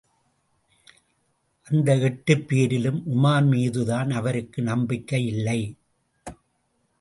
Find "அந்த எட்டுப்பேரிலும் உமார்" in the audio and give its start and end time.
1.69-3.45